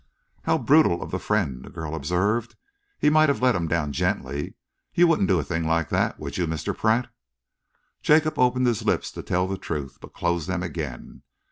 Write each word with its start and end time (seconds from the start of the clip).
"How 0.45 0.57
brutal 0.57 1.03
of 1.03 1.11
the 1.11 1.19
friend!" 1.19 1.63
the 1.63 1.69
girl 1.69 1.93
observed. 1.93 2.55
"He 2.97 3.11
might 3.11 3.29
have 3.29 3.39
let 3.39 3.53
him 3.53 3.67
down 3.67 3.91
gently. 3.93 4.55
You 4.95 5.05
wouldn't 5.05 5.27
do 5.27 5.37
a 5.37 5.43
thing 5.43 5.63
like 5.63 5.89
that, 5.89 6.19
would 6.19 6.37
you, 6.39 6.47
Mr. 6.47 6.75
Pratt?" 6.75 7.07
Jacob 8.01 8.39
opened 8.39 8.65
his 8.65 8.83
lips 8.83 9.11
to 9.11 9.21
tell 9.21 9.47
the 9.47 9.59
truth, 9.59 9.99
but 10.01 10.13
closed 10.13 10.47
them 10.49 10.63
again. 10.63 11.21